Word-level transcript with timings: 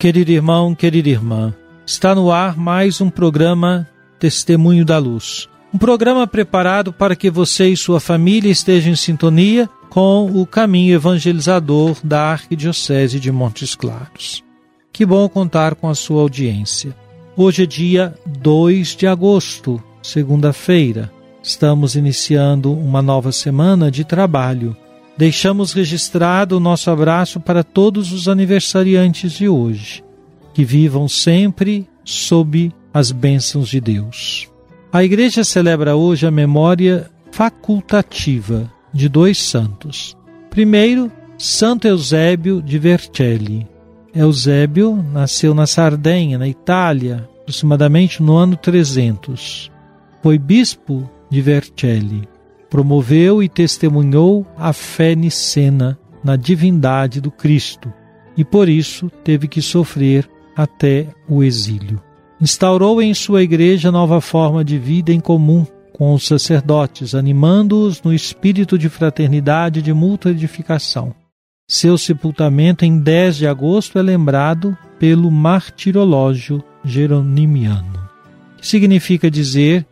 Querido 0.00 0.30
irmão, 0.30 0.76
querida 0.76 1.08
irmã, 1.08 1.52
está 1.84 2.14
no 2.14 2.30
ar 2.30 2.56
mais 2.56 3.00
um 3.00 3.10
programa 3.10 3.84
Testemunho 4.16 4.84
da 4.84 4.96
Luz. 4.96 5.48
Um 5.74 5.78
programa 5.78 6.24
preparado 6.24 6.92
para 6.92 7.16
que 7.16 7.28
você 7.28 7.70
e 7.70 7.76
sua 7.76 7.98
família 7.98 8.48
estejam 8.48 8.92
em 8.92 8.96
sintonia 8.96 9.68
com 9.90 10.26
o 10.40 10.46
caminho 10.46 10.94
evangelizador 10.94 11.96
da 12.04 12.30
Arquidiocese 12.30 13.18
de 13.18 13.32
Montes 13.32 13.74
Claros. 13.74 14.44
Que 14.92 15.04
bom 15.04 15.28
contar 15.28 15.74
com 15.74 15.88
a 15.88 15.96
sua 15.96 16.22
audiência. 16.22 16.94
Hoje 17.36 17.64
é 17.64 17.66
dia 17.66 18.14
2 18.24 18.94
de 18.94 19.08
agosto, 19.08 19.82
segunda-feira. 20.00 21.10
Estamos 21.42 21.96
iniciando 21.96 22.72
uma 22.72 23.02
nova 23.02 23.32
semana 23.32 23.90
de 23.90 24.04
trabalho. 24.04 24.76
Deixamos 25.18 25.72
registrado 25.72 26.56
o 26.56 26.60
nosso 26.60 26.88
abraço 26.92 27.40
para 27.40 27.64
todos 27.64 28.12
os 28.12 28.28
aniversariantes 28.28 29.32
de 29.32 29.48
hoje. 29.48 30.04
Que 30.54 30.64
vivam 30.64 31.08
sempre 31.08 31.88
sob 32.04 32.72
as 32.94 33.10
bênçãos 33.10 33.68
de 33.68 33.80
Deus. 33.80 34.48
A 34.92 35.02
igreja 35.02 35.42
celebra 35.42 35.96
hoje 35.96 36.24
a 36.24 36.30
memória 36.30 37.10
facultativa 37.32 38.72
de 38.94 39.08
dois 39.08 39.42
santos. 39.42 40.16
Primeiro, 40.50 41.10
Santo 41.36 41.88
Eusébio 41.88 42.62
de 42.62 42.78
Vercelli. 42.78 43.66
Eusébio 44.14 45.04
nasceu 45.12 45.52
na 45.52 45.66
Sardenha, 45.66 46.38
na 46.38 46.46
Itália, 46.48 47.28
aproximadamente 47.40 48.22
no 48.22 48.36
ano 48.36 48.56
300. 48.56 49.70
Foi 50.22 50.38
bispo 50.38 51.10
de 51.28 51.42
Vercelli. 51.42 52.28
Promoveu 52.70 53.42
e 53.42 53.48
testemunhou 53.48 54.46
a 54.56 54.72
fé 54.72 55.14
nicena 55.14 55.98
na 56.22 56.36
divindade 56.36 57.20
do 57.20 57.30
Cristo 57.30 57.92
e 58.36 58.44
por 58.44 58.68
isso 58.68 59.10
teve 59.24 59.48
que 59.48 59.60
sofrer 59.60 60.28
até 60.54 61.08
o 61.28 61.42
exílio. 61.42 62.00
Instaurou 62.40 63.02
em 63.02 63.12
sua 63.12 63.42
igreja 63.42 63.90
nova 63.90 64.20
forma 64.20 64.64
de 64.64 64.78
vida 64.78 65.12
em 65.12 65.18
comum 65.18 65.66
com 65.92 66.14
os 66.14 66.24
sacerdotes, 66.28 67.16
animando-os 67.16 68.00
no 68.02 68.14
espírito 68.14 68.78
de 68.78 68.88
fraternidade 68.88 69.80
e 69.80 69.82
de 69.82 69.92
mútua 69.92 70.30
edificação. 70.30 71.12
Seu 71.68 71.98
sepultamento 71.98 72.84
em 72.84 73.00
10 73.00 73.36
de 73.38 73.46
agosto 73.48 73.98
é 73.98 74.02
lembrado 74.02 74.78
pelo 75.00 75.30
martirológio. 75.30 76.62
Que 78.56 78.66
significa 78.66 79.28
dizer 79.28 79.84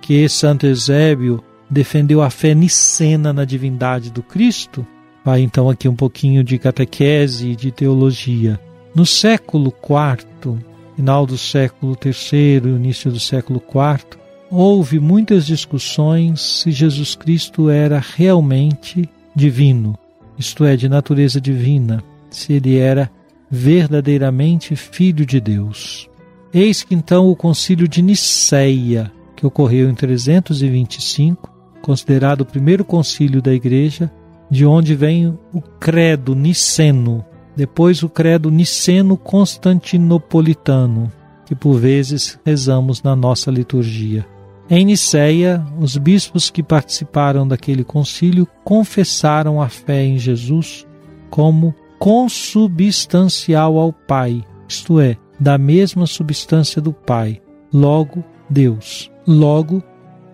que 0.00 0.28
Santo 0.28 0.66
Eusébio 0.66 1.42
defendeu 1.72 2.20
a 2.20 2.28
fé 2.28 2.54
nicena 2.54 3.32
na 3.32 3.46
divindade 3.46 4.10
do 4.10 4.22
Cristo? 4.22 4.86
Vai 5.24 5.40
então 5.40 5.70
aqui 5.70 5.88
um 5.88 5.96
pouquinho 5.96 6.44
de 6.44 6.58
catequese 6.58 7.50
e 7.50 7.56
de 7.56 7.70
teologia. 7.70 8.60
No 8.94 9.06
século 9.06 9.72
IV, 9.82 10.58
final 10.94 11.24
do 11.24 11.38
século 11.38 11.96
III, 12.04 12.74
início 12.76 13.10
do 13.10 13.18
século 13.18 13.62
IV, 13.66 14.20
houve 14.50 15.00
muitas 15.00 15.46
discussões 15.46 16.42
se 16.42 16.70
Jesus 16.70 17.14
Cristo 17.14 17.70
era 17.70 17.98
realmente 18.16 19.08
divino, 19.34 19.96
isto 20.38 20.64
é, 20.66 20.76
de 20.76 20.90
natureza 20.90 21.40
divina, 21.40 22.04
se 22.28 22.52
ele 22.52 22.76
era 22.76 23.10
verdadeiramente 23.50 24.76
filho 24.76 25.24
de 25.24 25.40
Deus. 25.40 26.06
Eis 26.52 26.82
que 26.82 26.94
então 26.94 27.28
o 27.28 27.36
concílio 27.36 27.88
de 27.88 28.02
Nicéia, 28.02 29.10
que 29.34 29.46
ocorreu 29.46 29.88
em 29.88 29.94
325, 29.94 31.61
considerado 31.82 32.42
o 32.42 32.46
primeiro 32.46 32.84
concílio 32.84 33.42
da 33.42 33.52
igreja, 33.52 34.08
de 34.50 34.64
onde 34.64 34.94
vem 34.94 35.36
o 35.52 35.60
credo 35.60 36.34
niceno, 36.34 37.22
depois 37.54 38.02
o 38.02 38.08
credo 38.08 38.50
niceno-constantinopolitano, 38.50 41.12
que 41.44 41.54
por 41.54 41.74
vezes 41.74 42.40
rezamos 42.44 43.02
na 43.02 43.14
nossa 43.14 43.50
liturgia. 43.50 44.26
Em 44.70 44.86
Nicéia, 44.86 45.62
os 45.78 45.98
bispos 45.98 46.48
que 46.48 46.62
participaram 46.62 47.46
daquele 47.46 47.84
concílio 47.84 48.48
confessaram 48.64 49.60
a 49.60 49.68
fé 49.68 50.02
em 50.04 50.18
Jesus 50.18 50.86
como 51.28 51.74
consubstancial 51.98 53.78
ao 53.78 53.92
Pai, 53.92 54.42
isto 54.66 54.98
é, 54.98 55.18
da 55.38 55.58
mesma 55.58 56.06
substância 56.06 56.80
do 56.80 56.90
Pai, 56.92 57.42
logo 57.72 58.24
Deus, 58.48 59.10
logo 59.26 59.82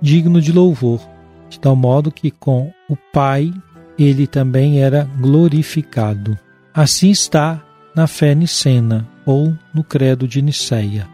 digno 0.00 0.41
de 0.41 0.53
louvor, 0.53 1.00
de 1.48 1.59
tal 1.59 1.75
modo 1.75 2.10
que 2.10 2.31
com 2.31 2.72
o 2.88 2.97
Pai 3.12 3.53
ele 3.98 4.26
também 4.26 4.81
era 4.81 5.09
glorificado. 5.19 6.38
Assim 6.72 7.10
está 7.10 7.60
na 7.94 8.06
fé 8.06 8.34
nicena 8.34 9.09
ou 9.26 9.54
no 9.75 9.82
credo 9.82 10.28
de 10.28 10.41
Niceia. 10.41 11.09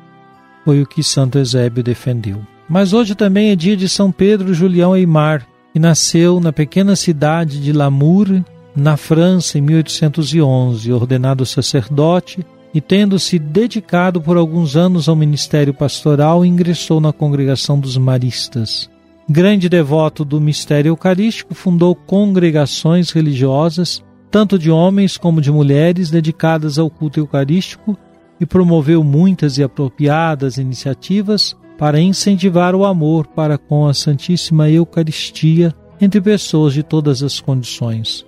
Foi 0.64 0.82
o 0.82 0.86
que 0.86 1.02
Santo 1.02 1.38
Eusébio 1.38 1.82
defendeu. 1.82 2.42
Mas 2.68 2.92
hoje 2.92 3.14
também 3.14 3.50
é 3.50 3.56
dia 3.56 3.76
de 3.76 3.88
São 3.88 4.12
Pedro 4.12 4.54
Julião 4.54 4.96
Eimar, 4.96 5.46
que 5.72 5.78
nasceu 5.78 6.40
na 6.40 6.52
pequena 6.52 6.96
cidade 6.96 7.60
de 7.60 7.72
Lamour, 7.72 8.42
na 8.76 8.96
França, 8.96 9.58
em 9.58 9.60
1811, 9.60 10.92
ordenado 10.92 11.46
sacerdote 11.46 12.44
e 12.74 12.80
tendo 12.80 13.18
se 13.18 13.38
dedicado 13.38 14.20
por 14.20 14.36
alguns 14.36 14.76
anos 14.76 15.08
ao 15.08 15.14
ministério 15.14 15.72
pastoral, 15.72 16.44
ingressou 16.44 17.00
na 17.00 17.12
congregação 17.12 17.78
dos 17.78 17.96
maristas. 17.96 18.90
Grande 19.28 19.70
devoto 19.70 20.22
do 20.22 20.38
mistério 20.38 20.90
eucarístico, 20.90 21.54
fundou 21.54 21.94
congregações 21.94 23.10
religiosas, 23.10 24.04
tanto 24.30 24.58
de 24.58 24.70
homens 24.70 25.16
como 25.16 25.40
de 25.40 25.50
mulheres, 25.50 26.10
dedicadas 26.10 26.78
ao 26.78 26.90
culto 26.90 27.20
eucarístico 27.20 27.96
e 28.38 28.44
promoveu 28.44 29.02
muitas 29.02 29.56
e 29.56 29.62
apropriadas 29.62 30.58
iniciativas 30.58 31.56
para 31.78 32.00
incentivar 32.00 32.74
o 32.74 32.84
amor 32.84 33.26
para 33.28 33.56
com 33.56 33.86
a 33.86 33.94
Santíssima 33.94 34.68
Eucaristia 34.68 35.74
entre 35.98 36.20
pessoas 36.20 36.74
de 36.74 36.82
todas 36.82 37.22
as 37.22 37.40
condições. 37.40 38.26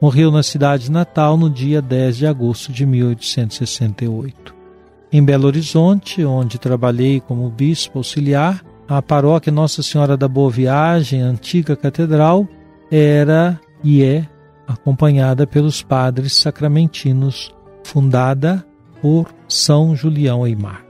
Morreu 0.00 0.30
na 0.30 0.42
cidade 0.42 0.90
natal 0.90 1.36
no 1.36 1.50
dia 1.50 1.82
10 1.82 2.16
de 2.16 2.26
agosto 2.26 2.72
de 2.72 2.86
1868. 2.86 4.54
Em 5.12 5.22
Belo 5.22 5.46
Horizonte, 5.46 6.24
onde 6.24 6.58
trabalhei 6.58 7.20
como 7.20 7.50
bispo 7.50 7.98
auxiliar, 7.98 8.64
a 8.90 9.00
paróquia 9.00 9.52
Nossa 9.52 9.84
Senhora 9.84 10.16
da 10.16 10.26
Boa 10.26 10.50
Viagem, 10.50 11.20
antiga 11.20 11.76
catedral, 11.76 12.48
era 12.90 13.58
e 13.84 14.02
é 14.02 14.26
acompanhada 14.66 15.46
pelos 15.46 15.80
padres 15.80 16.34
sacramentinos, 16.34 17.54
fundada 17.84 18.66
por 19.00 19.32
São 19.48 19.94
Julião 19.94 20.44
Eimar. 20.44 20.84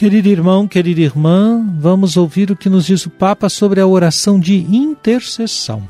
Querido 0.00 0.30
irmão, 0.30 0.66
querida 0.66 1.02
irmã, 1.02 1.62
vamos 1.78 2.16
ouvir 2.16 2.50
o 2.50 2.56
que 2.56 2.70
nos 2.70 2.86
diz 2.86 3.04
o 3.04 3.10
Papa 3.10 3.50
sobre 3.50 3.82
a 3.82 3.86
oração 3.86 4.40
de 4.40 4.56
intercessão. 4.74 5.86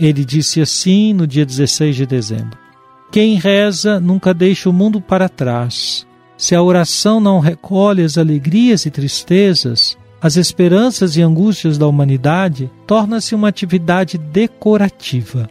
Ele 0.00 0.24
disse 0.24 0.62
assim 0.62 1.12
no 1.12 1.26
dia 1.26 1.44
16 1.44 1.94
de 1.94 2.06
dezembro: 2.06 2.58
Quem 3.12 3.34
reza 3.34 4.00
nunca 4.00 4.32
deixa 4.32 4.70
o 4.70 4.72
mundo 4.72 4.98
para 4.98 5.28
trás. 5.28 6.06
Se 6.38 6.54
a 6.54 6.62
oração 6.62 7.20
não 7.20 7.38
recolhe 7.38 8.02
as 8.02 8.16
alegrias 8.16 8.86
e 8.86 8.90
tristezas, 8.90 9.94
as 10.22 10.36
esperanças 10.36 11.14
e 11.18 11.20
angústias 11.20 11.76
da 11.76 11.86
humanidade, 11.86 12.70
torna-se 12.86 13.34
uma 13.34 13.48
atividade 13.48 14.16
decorativa, 14.16 15.50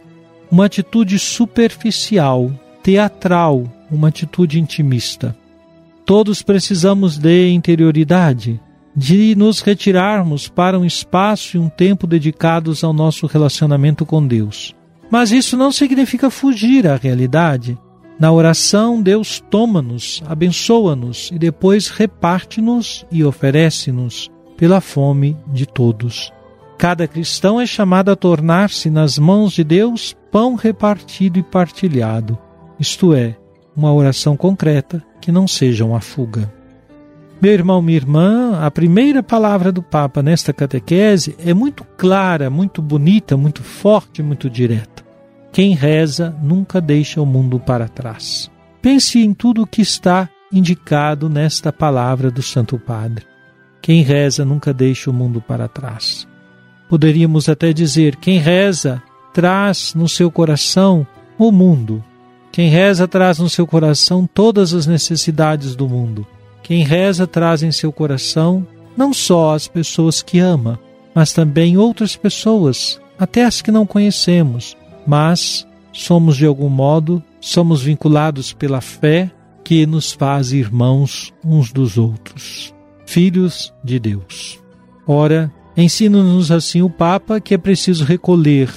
uma 0.50 0.64
atitude 0.66 1.16
superficial, 1.16 2.50
teatral, 2.82 3.62
uma 3.88 4.08
atitude 4.08 4.58
intimista. 4.58 5.32
Todos 6.04 6.42
precisamos 6.42 7.16
de 7.16 7.48
interioridade, 7.48 8.60
de 8.94 9.34
nos 9.34 9.60
retirarmos 9.60 10.48
para 10.48 10.78
um 10.78 10.84
espaço 10.84 11.56
e 11.56 11.60
um 11.60 11.70
tempo 11.70 12.06
dedicados 12.06 12.84
ao 12.84 12.92
nosso 12.92 13.26
relacionamento 13.26 14.04
com 14.04 14.26
Deus. 14.26 14.74
Mas 15.10 15.32
isso 15.32 15.56
não 15.56 15.72
significa 15.72 16.28
fugir 16.28 16.86
à 16.86 16.96
realidade. 16.96 17.78
Na 18.20 18.30
oração, 18.30 19.00
Deus 19.00 19.42
toma-nos, 19.50 20.22
abençoa-nos 20.26 21.30
e 21.32 21.38
depois 21.38 21.88
reparte-nos 21.88 23.06
e 23.10 23.24
oferece-nos 23.24 24.30
pela 24.58 24.80
fome 24.80 25.36
de 25.52 25.66
todos. 25.66 26.30
Cada 26.76 27.08
cristão 27.08 27.60
é 27.60 27.66
chamado 27.66 28.10
a 28.10 28.16
tornar-se 28.16 28.90
nas 28.90 29.18
mãos 29.18 29.54
de 29.54 29.64
Deus 29.64 30.14
pão 30.30 30.54
repartido 30.54 31.38
e 31.38 31.42
partilhado, 31.42 32.38
isto 32.78 33.14
é, 33.14 33.36
uma 33.76 33.92
oração 33.92 34.36
concreta 34.36 35.02
que 35.24 35.32
não 35.32 35.48
seja 35.48 35.86
uma 35.86 36.02
fuga. 36.02 36.52
Meu 37.40 37.50
irmão, 37.50 37.80
minha 37.80 37.96
irmã, 37.96 38.58
a 38.60 38.70
primeira 38.70 39.22
palavra 39.22 39.72
do 39.72 39.82
Papa 39.82 40.22
nesta 40.22 40.52
catequese 40.52 41.34
é 41.38 41.54
muito 41.54 41.82
clara, 41.96 42.50
muito 42.50 42.82
bonita, 42.82 43.34
muito 43.34 43.62
forte, 43.62 44.22
muito 44.22 44.50
direta. 44.50 45.02
Quem 45.50 45.74
reza 45.74 46.36
nunca 46.42 46.78
deixa 46.78 47.22
o 47.22 47.26
mundo 47.26 47.58
para 47.58 47.88
trás. 47.88 48.50
Pense 48.82 49.18
em 49.18 49.32
tudo 49.32 49.62
o 49.62 49.66
que 49.66 49.80
está 49.80 50.28
indicado 50.52 51.30
nesta 51.30 51.72
palavra 51.72 52.30
do 52.30 52.42
Santo 52.42 52.78
Padre. 52.78 53.24
Quem 53.80 54.02
reza 54.02 54.44
nunca 54.44 54.74
deixa 54.74 55.08
o 55.08 55.14
mundo 55.14 55.40
para 55.40 55.68
trás. 55.68 56.28
Poderíamos 56.86 57.48
até 57.48 57.72
dizer: 57.72 58.16
quem 58.16 58.36
reza 58.36 59.02
traz 59.32 59.94
no 59.94 60.06
seu 60.06 60.30
coração 60.30 61.06
o 61.38 61.50
mundo. 61.50 62.04
Quem 62.54 62.68
reza 62.68 63.08
traz 63.08 63.40
no 63.40 63.50
seu 63.50 63.66
coração 63.66 64.28
todas 64.32 64.72
as 64.72 64.86
necessidades 64.86 65.74
do 65.74 65.88
mundo. 65.88 66.24
Quem 66.62 66.84
reza 66.84 67.26
traz 67.26 67.64
em 67.64 67.72
seu 67.72 67.90
coração 67.90 68.64
não 68.96 69.12
só 69.12 69.56
as 69.56 69.66
pessoas 69.66 70.22
que 70.22 70.38
ama, 70.38 70.78
mas 71.12 71.32
também 71.32 71.76
outras 71.76 72.14
pessoas, 72.14 73.00
até 73.18 73.44
as 73.44 73.60
que 73.60 73.72
não 73.72 73.84
conhecemos, 73.84 74.76
mas 75.04 75.66
somos 75.92 76.36
de 76.36 76.46
algum 76.46 76.68
modo, 76.68 77.20
somos 77.40 77.82
vinculados 77.82 78.52
pela 78.52 78.80
fé 78.80 79.32
que 79.64 79.84
nos 79.84 80.12
faz 80.12 80.52
irmãos 80.52 81.34
uns 81.44 81.72
dos 81.72 81.98
outros, 81.98 82.72
filhos 83.04 83.74
de 83.82 83.98
Deus. 83.98 84.60
Ora, 85.08 85.52
ensina-nos 85.76 86.52
assim 86.52 86.82
o 86.82 86.88
Papa 86.88 87.40
que 87.40 87.52
é 87.52 87.58
preciso 87.58 88.04
recolher 88.04 88.70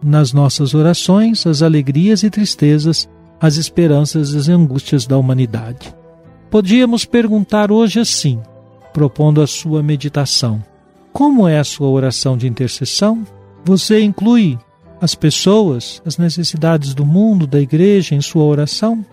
nas 0.00 0.32
nossas 0.32 0.72
orações 0.72 1.44
as 1.48 1.62
alegrias 1.62 2.22
e 2.22 2.30
tristezas, 2.30 3.08
as 3.40 3.56
esperanças 3.56 4.32
e 4.32 4.38
as 4.38 4.48
angústias 4.48 5.06
da 5.06 5.18
humanidade. 5.18 5.94
Podíamos 6.50 7.04
perguntar 7.04 7.72
hoje 7.72 8.00
assim, 8.00 8.40
propondo 8.92 9.42
a 9.42 9.46
sua 9.46 9.82
meditação: 9.82 10.62
como 11.12 11.46
é 11.46 11.58
a 11.58 11.64
sua 11.64 11.88
oração 11.88 12.36
de 12.36 12.46
intercessão? 12.48 13.24
Você 13.64 14.00
inclui 14.00 14.58
as 15.00 15.14
pessoas, 15.14 16.02
as 16.04 16.18
necessidades 16.18 16.94
do 16.94 17.04
mundo, 17.04 17.46
da 17.46 17.60
igreja 17.60 18.14
em 18.14 18.20
sua 18.20 18.44
oração? 18.44 19.04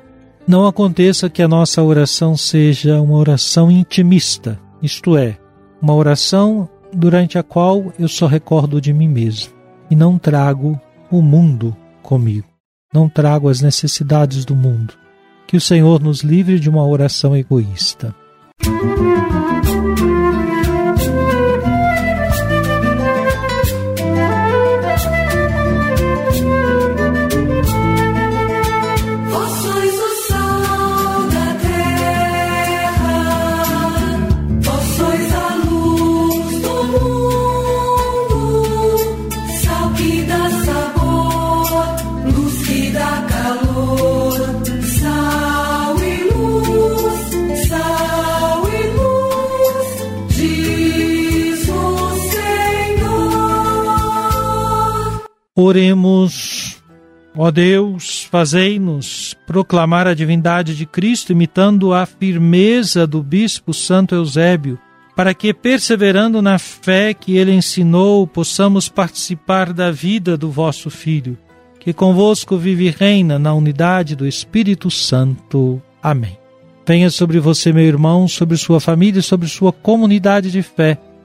Não 0.48 0.66
aconteça 0.66 1.30
que 1.30 1.42
a 1.42 1.48
nossa 1.48 1.82
oração 1.84 2.36
seja 2.36 3.00
uma 3.00 3.16
oração 3.16 3.70
intimista, 3.70 4.60
isto 4.82 5.16
é, 5.16 5.38
uma 5.82 5.94
oração 5.94 6.68
durante 6.94 7.38
a 7.38 7.44
qual 7.44 7.94
eu 7.98 8.08
só 8.08 8.26
recordo 8.26 8.82
de 8.82 8.92
mim 8.92 9.08
mesmo 9.08 9.54
e 9.90 9.96
não 9.96 10.18
trago 10.18 10.80
o 11.12 11.22
mundo 11.22 11.76
comigo, 12.02 12.48
não 12.94 13.08
trago 13.08 13.50
as 13.50 13.62
necessidades 13.62 14.46
do 14.46 14.56
mundo. 14.56 14.94
Que 15.48 15.58
o 15.58 15.62
Senhor 15.62 16.02
nos 16.02 16.22
livre 16.22 16.60
de 16.60 16.70
uma 16.70 16.86
oração 16.86 17.36
egoísta. 17.36 18.16
Oremos. 55.56 56.82
Ó 57.36 57.52
Deus, 57.52 58.24
fazei-nos 58.24 59.36
proclamar 59.46 60.08
a 60.08 60.14
divindade 60.14 60.76
de 60.76 60.86
Cristo, 60.86 61.34
imitando 61.34 61.94
a 61.94 62.06
firmeza 62.06 63.06
do 63.06 63.22
bispo 63.22 63.74
Santo 63.74 64.16
Eusébio, 64.16 64.80
para 65.16 65.34
que, 65.34 65.54
perseverando 65.54 66.42
na 66.42 66.58
fé 66.58 67.14
que 67.14 67.36
ele 67.36 67.54
ensinou, 67.54 68.26
possamos 68.26 68.88
participar 68.88 69.74
da 69.74 69.92
vida 69.92 70.38
do 70.38 70.50
vosso 70.50 70.90
Filho, 70.90 71.38
que 71.80 71.94
convosco 71.94 72.58
vive 72.58 72.88
e 72.88 72.90
reina 72.90 73.38
na 73.38 73.54
unidade 73.54 74.16
do 74.16 74.26
Espírito 74.26 74.90
Santo. 74.90 75.82
Amém. 76.02 76.38
Venha 76.88 77.10
sobre 77.10 77.40
você, 77.40 77.74
meu 77.74 77.84
irmão, 77.84 78.26
sobre 78.26 78.56
sua 78.58 78.80
família 78.80 79.20
e 79.20 79.24
sobre 79.24 79.48
sua 79.48 79.72
comunidade 79.74 80.50
de 80.50 80.62
fé 80.62 80.98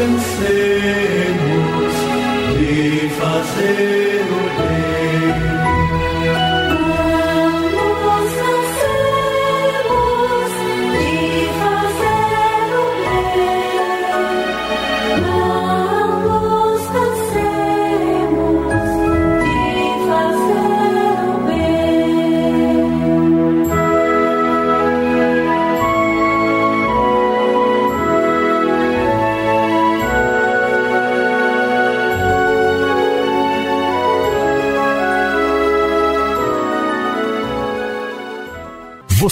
can 0.00 0.18
say 0.18 1.19